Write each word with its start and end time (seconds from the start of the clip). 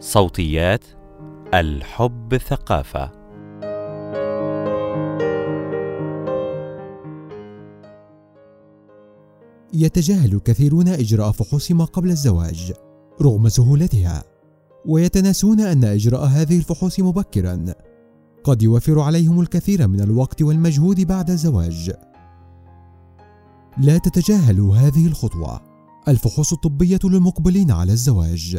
صوتيات 0.00 0.84
الحب 1.54 2.36
ثقافة. 2.36 3.12
يتجاهل 9.74 10.34
الكثيرون 10.34 10.88
إجراء 10.88 11.30
فحوص 11.30 11.70
ما 11.70 11.84
قبل 11.84 12.10
الزواج 12.10 12.72
رغم 13.22 13.48
سهولتها 13.48 14.24
ويتناسون 14.86 15.60
أن 15.60 15.84
إجراء 15.84 16.24
هذه 16.24 16.58
الفحوص 16.58 17.00
مبكرا. 17.00 17.74
قد 18.44 18.62
يوفر 18.62 19.00
عليهم 19.00 19.40
الكثير 19.40 19.88
من 19.88 20.00
الوقت 20.00 20.42
والمجهود 20.42 21.00
بعد 21.00 21.30
الزواج. 21.30 21.92
لا 23.78 23.98
تتجاهلوا 23.98 24.76
هذه 24.76 25.06
الخطوة. 25.06 25.60
الفحوص 26.08 26.52
الطبية 26.52 26.98
للمقبلين 27.04 27.70
على 27.70 27.92
الزواج. 27.92 28.58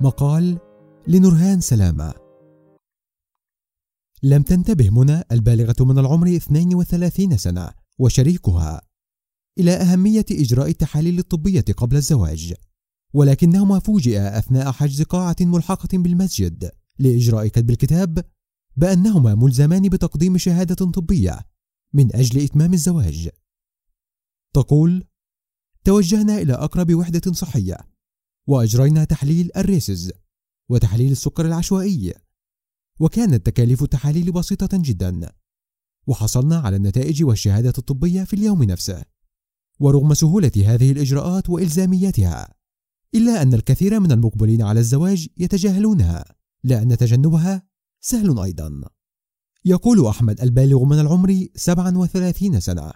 مقال 0.00 0.58
لنورهان 1.08 1.60
سلامة. 1.60 2.14
لم 4.22 4.42
تنتبه 4.42 4.90
منى 4.90 5.22
البالغة 5.32 5.76
من 5.80 5.98
العمر 5.98 6.36
32 6.36 7.36
سنة 7.36 7.70
وشريكها 7.98 8.82
إلى 9.58 9.72
أهمية 9.72 10.24
إجراء 10.30 10.68
التحاليل 10.68 11.18
الطبية 11.18 11.64
قبل 11.76 11.96
الزواج. 11.96 12.54
ولكنهما 13.14 13.78
فوجئا 13.78 14.38
أثناء 14.38 14.72
حجز 14.72 15.02
قاعة 15.02 15.36
ملحقة 15.40 15.98
بالمسجد 15.98 16.70
لإجراء 16.98 17.48
كتب 17.48 17.70
الكتاب 17.70 18.24
بأنهما 18.76 19.34
ملزمان 19.34 19.88
بتقديم 19.88 20.38
شهادة 20.38 20.90
طبية 20.90 21.40
من 21.92 22.16
أجل 22.16 22.44
إتمام 22.44 22.72
الزواج. 22.72 23.28
تقول 24.54 25.04
توجهنا 25.84 26.38
إلى 26.38 26.52
أقرب 26.52 26.94
وحدة 26.94 27.32
صحية. 27.32 27.95
وأجرينا 28.46 29.04
تحليل 29.04 29.50
الريسز 29.56 30.12
وتحليل 30.68 31.12
السكر 31.12 31.46
العشوائي. 31.46 32.14
وكانت 33.00 33.46
تكاليف 33.46 33.82
التحاليل 33.82 34.32
بسيطة 34.32 34.68
جدا. 34.72 35.32
وحصلنا 36.06 36.58
على 36.58 36.76
النتائج 36.76 37.24
والشهادة 37.24 37.72
الطبية 37.78 38.24
في 38.24 38.34
اليوم 38.34 38.62
نفسه. 38.62 39.04
ورغم 39.80 40.14
سهولة 40.14 40.52
هذه 40.56 40.92
الإجراءات 40.92 41.50
وإلزاميتها 41.50 42.54
إلا 43.14 43.42
أن 43.42 43.54
الكثير 43.54 44.00
من 44.00 44.12
المقبلين 44.12 44.62
على 44.62 44.80
الزواج 44.80 45.28
يتجاهلونها 45.36 46.24
لأن 46.64 46.96
تجنبها 46.96 47.68
سهل 48.00 48.38
أيضا. 48.38 48.82
يقول 49.64 50.06
أحمد 50.06 50.40
البالغ 50.40 50.84
من 50.84 51.00
العمر 51.00 51.46
37 51.54 52.60
سنة. 52.60 52.92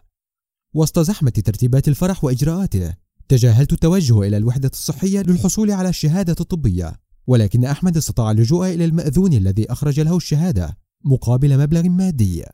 وسط 0.75 0.99
زحمة 0.99 1.31
ترتيبات 1.31 1.89
الفرح 1.89 2.25
وإجراءاته 2.25 2.95
تجاهلت 3.31 3.73
التوجه 3.73 4.23
إلى 4.23 4.37
الوحدة 4.37 4.71
الصحية 4.73 5.21
للحصول 5.21 5.71
على 5.71 5.89
الشهادة 5.89 6.37
الطبية 6.41 6.93
ولكن 7.27 7.65
أحمد 7.65 7.97
استطاع 7.97 8.31
اللجوء 8.31 8.69
إلى 8.69 8.85
المأذون 8.85 9.33
الذي 9.33 9.73
أخرج 9.73 10.01
له 10.01 10.17
الشهادة 10.17 10.79
مقابل 11.05 11.59
مبلغ 11.59 11.83
مادي. 11.83 12.45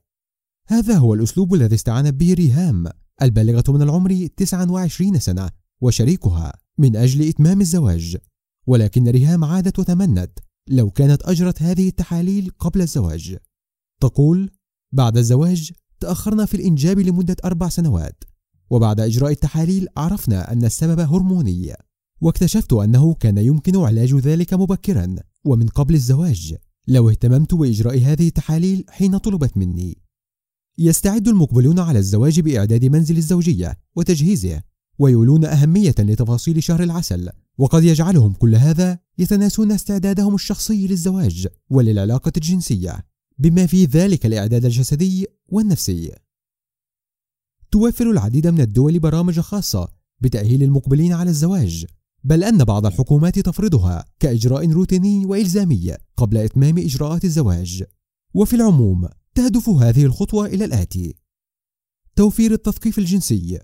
هذا 0.69 0.97
هو 0.97 1.15
الأسلوب 1.15 1.55
الذي 1.55 1.75
استعانت 1.75 2.15
به 2.15 2.35
ريهام 2.35 2.87
البالغة 3.23 3.73
من 3.73 3.83
العمر 3.83 4.27
29 4.37 5.19
سنة 5.19 5.51
وشريكها 5.81 6.53
من 6.79 6.97
أجل 6.97 7.29
إتمام 7.29 7.61
الزواج. 7.61 8.17
ولكن 8.67 9.09
ريهام 9.09 9.45
عادت 9.45 9.79
وتمنت 9.79 10.39
لو 10.69 10.91
كانت 10.91 11.23
أجرت 11.23 11.63
هذه 11.63 11.89
التحاليل 11.89 12.51
قبل 12.59 12.81
الزواج. 12.81 13.37
تقول 14.01 14.51
بعد 14.93 15.17
الزواج 15.17 15.73
تأخرنا 16.01 16.45
في 16.45 16.55
الإنجاب 16.55 16.99
لمدة 16.99 17.37
أربع 17.45 17.69
سنوات 17.69 18.25
وبعد 18.71 19.01
إجراء 19.01 19.33
التحاليل 19.33 19.89
عرفنا 19.97 20.53
أن 20.53 20.65
السبب 20.65 21.01
هرموني 21.01 21.73
واكتشفت 22.21 22.73
أنه 22.73 23.15
كان 23.15 23.39
يمكن 23.39 23.77
علاج 23.77 24.15
ذلك 24.15 24.55
مبكرا 24.55 25.17
ومن 25.45 25.67
قبل 25.67 25.95
الزواج. 25.95 26.57
لو 26.89 27.11
اهتممت 27.11 27.55
بإجراء 27.55 27.99
هذه 27.99 28.29
التحاليل 28.29 28.85
حين 28.89 29.19
طلبت 29.19 29.57
مني. 29.57 29.99
يستعد 30.79 31.29
المقبلون 31.29 31.79
على 31.79 31.99
الزواج 31.99 32.41
بإعداد 32.41 32.85
منزل 32.85 33.17
الزوجية 33.17 33.79
وتجهيزه 33.97 34.63
ويولون 34.99 35.45
أهمية 35.45 35.95
لتفاصيل 35.99 36.63
شهر 36.63 36.83
العسل 36.83 37.31
وقد 37.59 37.85
يجعلهم 37.85 38.33
كل 38.33 38.55
هذا 38.55 38.99
يتناسون 39.19 39.73
استعدادهم 39.73 40.35
الشخصي 40.35 40.87
للزواج 40.87 41.47
وللعلاقة 41.71 42.33
الجنسية 42.37 43.07
بما 43.39 43.67
في 43.67 43.85
ذلك 43.85 44.27
الإعداد 44.27 44.65
الجسدي 44.65 45.27
والنفسي. 45.49 46.13
توفر 47.77 48.11
العديد 48.11 48.47
من 48.47 48.61
الدول 48.61 48.99
برامج 48.99 49.41
خاصة 49.41 49.89
بتأهيل 50.21 50.63
المقبلين 50.63 51.13
على 51.13 51.31
الزواج 51.31 51.87
بل 52.25 52.45
أن 52.45 52.65
بعض 52.65 52.87
الحكومات 52.87 53.39
تفرضها 53.39 54.05
كإجراء 54.21 54.71
روتيني 54.71 55.27
وإلزامي 55.27 55.95
قبل 56.17 56.37
إتمام 56.37 56.79
إجراءات 56.79 57.25
الزواج. 57.25 57.85
وفي 58.35 58.57
العموم 58.57 59.09
تهدف 59.35 59.69
هذه 59.69 60.05
الخطوة 60.05 60.47
إلى 60.47 60.65
الآتي. 60.65 61.15
توفير 62.17 62.53
التثقيف 62.53 62.99
الجنسي. 62.99 63.59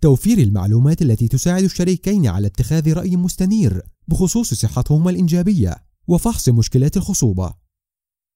توفير 0.00 0.38
المعلومات 0.38 1.02
التي 1.02 1.28
تساعد 1.28 1.62
الشريكين 1.62 2.26
على 2.26 2.46
اتخاذ 2.46 2.92
رأي 2.92 3.16
مستنير 3.16 3.82
بخصوص 4.08 4.54
صحتهما 4.54 5.10
الإنجابية 5.10 5.74
وفحص 6.08 6.48
مشكلات 6.48 6.96
الخصوبة. 6.96 7.54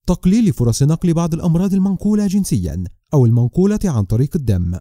تقليل 0.07 0.53
فرص 0.53 0.83
نقل 0.83 1.15
بعض 1.15 1.35
الأمراض 1.35 1.75
المنقولة 1.75 2.27
جنسيا 2.27 2.85
أو 3.15 3.27
المنقولة 3.27 3.79
عن 3.85 4.05
طريق 4.05 4.37
الدم. 4.37 4.79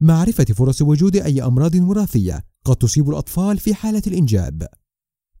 معرفة 0.00 0.44
فرص 0.44 0.82
وجود 0.82 1.16
أي 1.16 1.42
أمراض 1.42 1.74
وراثية 1.74 2.44
قد 2.64 2.76
تصيب 2.76 3.10
الأطفال 3.10 3.58
في 3.58 3.74
حالة 3.74 4.02
الإنجاب. 4.06 4.66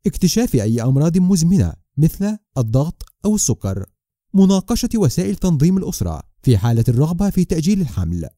اكتشاف 0.06 0.54
أي 0.54 0.82
أمراض 0.82 1.18
مزمنة 1.18 1.72
مثل 1.96 2.38
الضغط 2.58 3.02
أو 3.24 3.34
السكر. 3.34 3.86
مناقشة 4.34 4.88
وسائل 4.96 5.36
تنظيم 5.36 5.78
الأسرة 5.78 6.22
في 6.42 6.58
حالة 6.58 6.84
الرغبة 6.88 7.30
في 7.30 7.44
تأجيل 7.44 7.80
الحمل. 7.80 8.28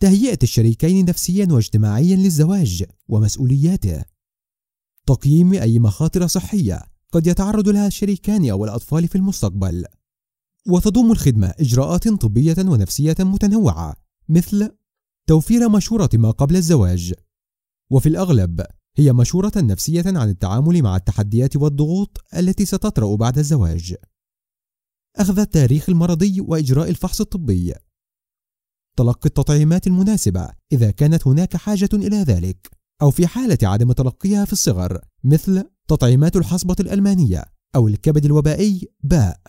تهيئة 0.00 0.38
الشريكين 0.42 1.04
نفسيا 1.04 1.46
واجتماعيا 1.50 2.16
للزواج 2.16 2.84
ومسؤولياته. 3.08 4.04
تقييم 5.06 5.52
أي 5.52 5.78
مخاطر 5.78 6.26
صحية 6.26 6.82
قد 7.12 7.26
يتعرض 7.26 7.68
لها 7.68 7.86
الشريكان 7.86 8.50
أو 8.50 8.64
الأطفال 8.64 9.08
في 9.08 9.16
المستقبل. 9.16 9.84
وتضم 10.68 11.12
الخدمة 11.12 11.54
إجراءات 11.60 12.08
طبية 12.08 12.56
ونفسية 12.58 13.16
متنوعة 13.20 13.96
مثل 14.28 14.70
توفير 15.26 15.68
مشورة 15.68 16.10
ما 16.14 16.30
قبل 16.30 16.56
الزواج. 16.56 17.14
وفي 17.90 18.08
الأغلب 18.08 18.66
هي 18.96 19.12
مشورة 19.12 19.52
نفسية 19.56 20.04
عن 20.06 20.28
التعامل 20.28 20.82
مع 20.82 20.96
التحديات 20.96 21.56
والضغوط 21.56 22.18
التي 22.36 22.64
ستطرأ 22.64 23.16
بعد 23.16 23.38
الزواج. 23.38 23.94
أخذ 25.16 25.38
التاريخ 25.38 25.88
المرضي 25.88 26.40
وإجراء 26.40 26.88
الفحص 26.88 27.20
الطبي. 27.20 27.74
تلقي 28.96 29.26
التطعيمات 29.26 29.86
المناسبة 29.86 30.48
إذا 30.72 30.90
كانت 30.90 31.26
هناك 31.26 31.56
حاجة 31.56 31.88
إلى 31.92 32.16
ذلك 32.16 32.70
أو 33.02 33.10
في 33.10 33.26
حالة 33.26 33.58
عدم 33.62 33.92
تلقيها 33.92 34.44
في 34.44 34.52
الصغر 34.52 35.00
مثل 35.24 35.64
تطعيمات 35.88 36.36
الحصبة 36.36 36.76
الألمانية 36.80 37.44
أو 37.74 37.88
الكبد 37.88 38.24
الوبائي 38.24 38.88
باء. 39.02 39.40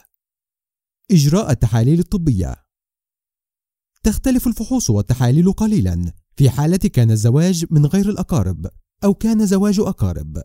إجراء 1.12 1.52
التحاليل 1.52 2.00
الطبية. 2.00 2.56
تختلف 4.04 4.48
الفحوص 4.48 4.90
والتحاليل 4.90 5.52
قليلا. 5.52 6.14
في 6.36 6.50
حالة 6.50 6.78
كان 6.78 7.12
الزواج 7.12 7.66
من 7.72 7.86
غير 7.86 8.10
الأقارب 8.10 8.68
أو 9.04 9.14
كان 9.14 9.46
زواج 9.46 9.80
أقارب. 9.80 10.42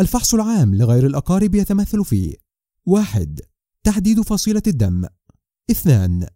الفحص 0.00 0.34
العام 0.34 0.74
لغير 0.74 1.06
الأقارب 1.06 1.54
يتمثل 1.54 2.04
في 2.04 2.36
واحد 2.86 3.40
تحديد 3.84 4.20
فصيلة 4.20 4.62
الدم. 4.66 5.04
اثنان 5.70 6.26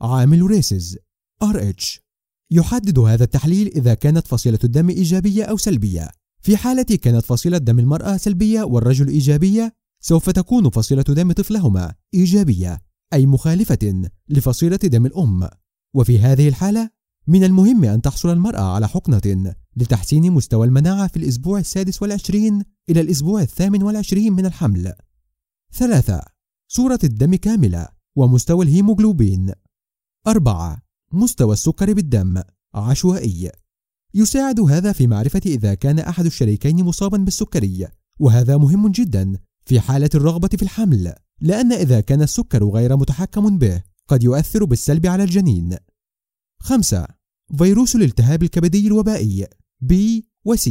عامل 0.00 0.42
ريسز 0.42 0.98
RH 1.44 2.00
يحدد 2.50 2.98
هذا 2.98 3.24
التحليل 3.24 3.66
إذا 3.66 3.94
كانت 3.94 4.26
فصيلة 4.26 4.58
الدم 4.64 4.88
إيجابية 4.88 5.44
أو 5.44 5.56
سلبية. 5.56 6.10
في 6.40 6.56
حالة 6.56 6.82
كانت 6.82 7.24
فصيلة 7.24 7.58
دم 7.58 7.78
المرأة 7.78 8.16
سلبية 8.16 8.62
والرجل 8.62 9.08
إيجابية 9.08 9.74
سوف 10.00 10.30
تكون 10.30 10.70
فصيلة 10.70 11.02
دم 11.02 11.32
طفلهما 11.32 11.94
إيجابية. 12.14 12.87
أي 13.12 13.26
مخالفة 13.26 14.10
لفصيلة 14.28 14.76
دم 14.76 15.06
الأم. 15.06 15.48
وفي 15.94 16.18
هذه 16.18 16.48
الحالة 16.48 16.90
من 17.26 17.44
المهم 17.44 17.84
أن 17.84 18.02
تحصل 18.02 18.30
المرأة 18.30 18.74
على 18.74 18.88
حقنة 18.88 19.54
لتحسين 19.76 20.32
مستوى 20.32 20.66
المناعة 20.66 21.08
في 21.08 21.16
الأسبوع 21.16 21.58
السادس 21.58 22.02
والعشرين 22.02 22.62
إلى 22.90 23.00
الأسبوع 23.00 23.42
الثامن 23.42 23.82
والعشرين 23.82 24.32
من 24.32 24.46
الحمل. 24.46 24.92
ثلاثة 25.72 26.22
صورة 26.68 26.98
الدم 27.04 27.34
كاملة 27.34 27.88
ومستوى 28.16 28.64
الهيموغلوبين. 28.64 29.52
أربعة 30.26 30.82
مستوى 31.12 31.52
السكر 31.52 31.92
بالدم 31.92 32.42
عشوائي. 32.74 33.50
يساعد 34.14 34.60
هذا 34.60 34.92
في 34.92 35.06
معرفة 35.06 35.40
إذا 35.46 35.74
كان 35.74 35.98
أحد 35.98 36.26
الشريكين 36.26 36.84
مصابا 36.84 37.18
بالسكري 37.18 37.88
وهذا 38.18 38.56
مهم 38.56 38.88
جدا 38.88 39.38
في 39.64 39.80
حالة 39.80 40.10
الرغبة 40.14 40.48
في 40.48 40.62
الحمل. 40.62 41.14
لأن 41.40 41.72
إذا 41.72 42.00
كان 42.00 42.22
السكر 42.22 42.64
غير 42.64 42.96
متحكم 42.96 43.58
به 43.58 43.82
قد 44.08 44.22
يؤثر 44.22 44.64
بالسلب 44.64 45.06
على 45.06 45.22
الجنين. 45.24 45.76
خمسة 46.60 47.06
فيروس 47.58 47.96
الالتهاب 47.96 48.42
الكبدي 48.42 48.86
الوبائي 48.86 49.46
B 49.84 49.94
و 50.44 50.56
C. 50.56 50.70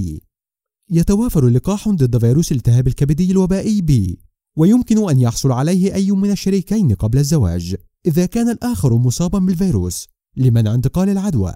يتوافر 0.90 1.48
لقاح 1.48 1.90
ضد 1.90 2.18
فيروس 2.18 2.52
الالتهاب 2.52 2.88
الكبدي 2.88 3.31
الوبائي 3.31 3.81
بي 3.81 4.19
ويمكن 4.58 5.10
أن 5.10 5.19
يحصل 5.19 5.52
عليه 5.52 5.96
أي 5.96 6.12
من 6.12 6.31
الشريكين 6.31 6.96
قبل 6.96 7.18
الزواج 7.18 7.75
إذا 8.06 8.25
كان 8.25 8.50
الآخر 8.50 8.98
مصابا 8.98 9.40
بالفيروس 9.40 10.08
لمنع 10.38 10.74
انتقال 10.74 11.10
العدوى. 11.10 11.54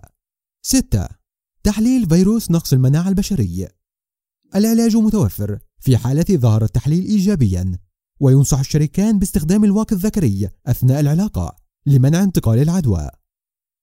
6. 0.61 1.07
تحليل 1.63 2.09
فيروس 2.09 2.51
نقص 2.51 2.73
المناعة 2.73 3.09
البشري 3.09 3.67
العلاج 4.55 4.97
متوفر 4.97 5.59
في 5.79 5.97
حالة 5.97 6.25
ظهر 6.31 6.63
التحليل 6.63 7.05
إيجابيا. 7.05 7.79
وينصح 8.21 8.59
الشريكان 8.59 9.19
باستخدام 9.19 9.63
الواقي 9.63 9.95
الذكري 9.95 10.49
أثناء 10.67 10.99
العلاقة 10.99 11.55
لمنع 11.85 12.23
انتقال 12.23 12.59
العدوى 12.59 13.09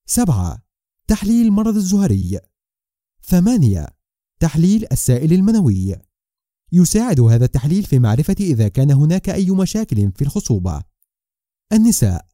7. 0.06 0.62
تحليل 1.08 1.50
مرض 1.50 1.76
الزهري 1.76 2.38
8. 3.22 3.86
تحليل 4.40 4.86
السائل 4.92 5.32
المنوي 5.32 5.96
يساعد 6.72 7.20
هذا 7.20 7.44
التحليل 7.44 7.84
في 7.84 7.98
معرفة 7.98 8.36
إذا 8.40 8.68
كان 8.68 8.90
هناك 8.90 9.28
أي 9.28 9.50
مشاكل 9.50 10.12
في 10.12 10.22
الخصوبة 10.22 10.82
النساء 11.72 12.26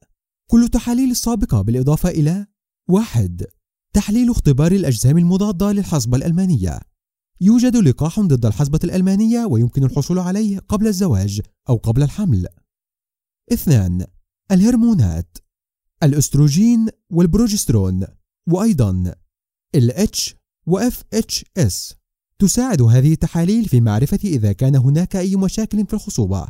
كل 0.49 0.63
التحاليل 0.63 1.11
السابقة 1.11 1.61
بالإضافة 1.61 2.09
إلى 2.09 2.47
واحد 2.89 3.45
تحليل 3.93 4.29
اختبار 4.29 4.71
الأجسام 4.71 5.17
المضادة 5.17 5.71
للحصبة 5.71 6.17
الألمانية 6.17 6.79
يوجد 7.41 7.75
لقاح 7.75 8.19
ضد 8.19 8.45
الحصبة 8.45 8.79
الألمانية 8.83 9.45
ويمكن 9.45 9.83
الحصول 9.83 10.19
عليه 10.19 10.59
قبل 10.59 10.87
الزواج 10.87 11.41
أو 11.69 11.75
قبل 11.75 12.03
الحمل. 12.03 12.47
اثنان 13.53 14.05
الهرمونات 14.51 15.37
الأستروجين 16.03 16.89
والبروجسترون 17.09 18.05
وأيضا 18.49 19.15
ال 19.75 19.91
H 19.91 20.33
و 20.67 20.89
FHS 20.89 21.95
تساعد 22.39 22.81
هذه 22.81 23.13
التحاليل 23.13 23.65
في 23.65 23.81
معرفة 23.81 24.19
إذا 24.23 24.51
كان 24.51 24.75
هناك 24.75 25.15
أي 25.15 25.35
مشاكل 25.35 25.85
في 25.85 25.93
الخصوبة. 25.93 26.47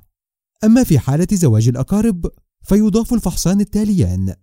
أما 0.64 0.84
في 0.84 1.00
حالة 1.00 1.28
زواج 1.34 1.68
الأقارب 1.68 2.32
فيضاف 2.64 3.14
الفحصان 3.14 3.62
التاليان. 3.62 4.36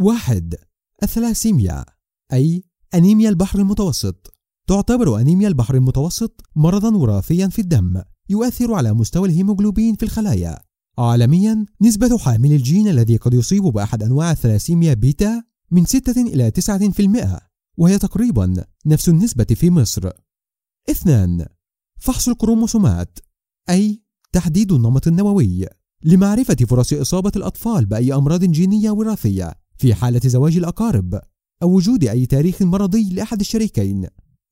واحد 0.00 0.54
الثلاسيميا 1.02 1.84
أي 2.32 2.62
أنيميا 2.94 3.28
البحر 3.28 3.58
المتوسط. 3.58 4.37
تعتبر 4.68 5.20
أنيميا 5.20 5.48
البحر 5.48 5.74
المتوسط 5.74 6.40
مرضا 6.56 6.96
وراثيا 6.96 7.48
في 7.48 7.58
الدم 7.58 8.02
يؤثر 8.28 8.74
على 8.74 8.92
مستوى 8.92 9.28
الهيموغلوبين 9.28 9.94
في 9.94 10.02
الخلايا. 10.02 10.58
عالميا 10.98 11.66
نسبة 11.82 12.18
حامل 12.18 12.52
الجين 12.52 12.88
الذي 12.88 13.16
قد 13.16 13.34
يصيب 13.34 13.62
بأحد 13.62 14.02
أنواع 14.02 14.30
الثلاسيميا 14.30 14.94
بيتا 14.94 15.42
من 15.70 15.84
6 15.84 16.20
إلى 16.20 16.50
9% 16.50 17.40
وهي 17.78 17.98
تقريبا 17.98 18.64
نفس 18.86 19.08
النسبة 19.08 19.44
في 19.44 19.70
مصر. 19.70 20.10
اثنان 20.90 21.46
فحص 22.00 22.28
الكروموسومات 22.28 23.18
أي 23.70 24.02
تحديد 24.32 24.72
النمط 24.72 25.06
النووي 25.06 25.66
لمعرفة 26.04 26.56
فرص 26.68 26.92
إصابة 26.92 27.32
الأطفال 27.36 27.86
بأي 27.86 28.14
أمراض 28.14 28.44
جينية 28.44 28.90
وراثية 28.90 29.54
في 29.78 29.94
حالة 29.94 30.20
زواج 30.24 30.56
الأقارب 30.56 31.20
أو 31.62 31.70
وجود 31.70 32.04
أي 32.04 32.26
تاريخ 32.26 32.62
مرضي 32.62 33.10
لأحد 33.14 33.40
الشريكين. 33.40 34.06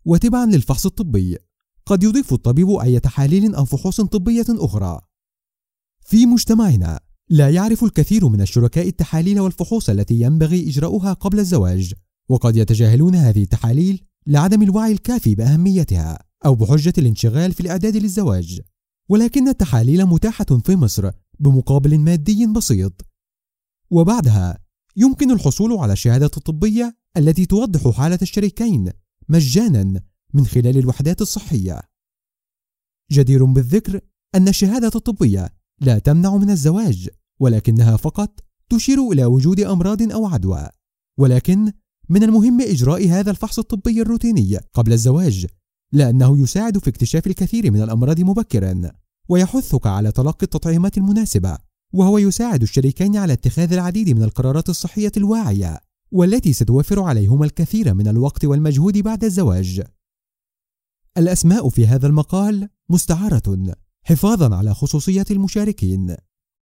وتبعا 0.06 0.46
للفحص 0.46 0.86
الطبي. 0.86 1.38
قد 1.86 2.02
يضيف 2.02 2.32
الطبيب 2.32 2.70
أي 2.70 3.00
تحاليل 3.00 3.54
أو 3.54 3.64
فحوص 3.64 4.00
طبية 4.00 4.46
أخرى. 4.48 5.00
في 6.00 6.26
مجتمعنا 6.26 7.00
لا 7.28 7.50
يعرف 7.50 7.84
الكثير 7.84 8.28
من 8.28 8.40
الشركاء 8.40 8.88
التحاليل 8.88 9.40
والفحوص 9.40 9.90
التي 9.90 10.20
ينبغي 10.20 10.68
إجراؤها 10.68 11.12
قبل 11.12 11.38
الزواج 11.38 11.94
وقد 12.28 12.56
يتجاهلون 12.56 13.14
هذه 13.14 13.42
التحاليل 13.42 14.04
لعدم 14.26 14.62
الوعي 14.62 14.92
الكافي 14.92 15.34
بأهميتها 15.34 16.18
أو 16.44 16.54
بحجة 16.54 16.92
الانشغال 16.98 17.52
في 17.52 17.60
الإعداد 17.60 17.96
للزواج. 17.96 18.60
ولكن 19.08 19.48
التحاليل 19.48 20.04
متاحة 20.04 20.44
في 20.44 20.76
مصر 20.76 21.10
بمقابل 21.38 21.98
مادي 21.98 22.46
بسيط. 22.46 23.06
وبعدها 23.90 24.58
يمكن 24.96 25.30
الحصول 25.30 25.72
على 25.72 25.92
الشهادة 25.92 26.30
الطبية 26.36 26.96
التي 27.16 27.46
توضح 27.46 27.90
حالة 27.90 28.18
الشريكين. 28.22 28.90
مجانا 29.28 30.00
من 30.34 30.46
خلال 30.46 30.78
الوحدات 30.78 31.20
الصحية. 31.20 31.80
جدير 33.12 33.44
بالذكر 33.44 34.00
أن 34.34 34.48
الشهادة 34.48 34.90
الطبية 34.94 35.48
لا 35.80 35.98
تمنع 35.98 36.36
من 36.36 36.50
الزواج 36.50 37.08
ولكنها 37.40 37.96
فقط 37.96 38.40
تشير 38.68 39.12
إلى 39.12 39.24
وجود 39.24 39.60
أمراض 39.60 40.12
أو 40.12 40.26
عدوى. 40.26 40.68
ولكن 41.18 41.72
من 42.08 42.22
المهم 42.22 42.60
إجراء 42.60 43.08
هذا 43.08 43.30
الفحص 43.30 43.58
الطبي 43.58 44.02
الروتيني 44.02 44.58
قبل 44.72 44.92
الزواج 44.92 45.46
لأنه 45.92 46.38
يساعد 46.38 46.78
في 46.78 46.90
اكتشاف 46.90 47.26
الكثير 47.26 47.70
من 47.70 47.82
الأمراض 47.82 48.20
مبكرا 48.20 48.92
ويحثك 49.28 49.86
على 49.86 50.12
تلقي 50.12 50.44
التطعيمات 50.44 50.98
المناسبة 50.98 51.58
وهو 51.92 52.18
يساعد 52.18 52.62
الشريكين 52.62 53.16
على 53.16 53.32
اتخاذ 53.32 53.72
العديد 53.72 54.10
من 54.10 54.22
القرارات 54.22 54.68
الصحية 54.68 55.12
الواعية. 55.16 55.80
والتي 56.12 56.52
ستوفر 56.52 57.02
عليهما 57.02 57.44
الكثير 57.44 57.94
من 57.94 58.08
الوقت 58.08 58.44
والمجهود 58.44 58.98
بعد 58.98 59.24
الزواج. 59.24 59.82
الأسماء 61.18 61.68
في 61.68 61.86
هذا 61.86 62.06
المقال 62.06 62.68
مستعارة 62.88 63.74
حفاظا 64.02 64.56
على 64.56 64.74
خصوصية 64.74 65.24
المشاركين. 65.30 66.16